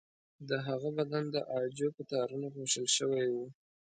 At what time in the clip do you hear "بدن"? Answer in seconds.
0.97-1.23